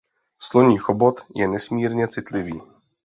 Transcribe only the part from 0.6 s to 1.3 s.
chobot